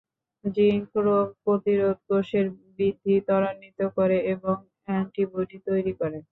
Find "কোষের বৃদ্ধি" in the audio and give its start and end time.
2.07-3.15